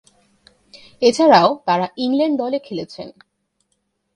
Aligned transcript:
এছাড়াও 1.01 1.49
তারা 1.65 1.85
ইংল্যান্ড 1.97 2.35
দলে 2.39 2.59
খেলেছেন। 2.59 3.07